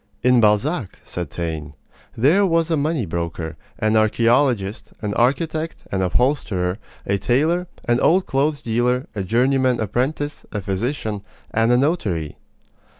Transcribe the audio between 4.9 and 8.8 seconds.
an architect, an upholsterer, a tailor, an old clothes